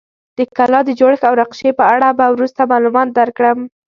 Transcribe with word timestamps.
د 0.37 0.39
کلا 0.57 0.79
د 0.85 0.89
جوړښت 0.99 1.23
او 1.29 1.33
نقشې 1.41 1.71
په 1.79 1.83
اړه 1.93 2.09
به 2.17 2.25
وروسته 2.35 2.69
معلومات 2.71 3.09
درکړم. 3.13 3.59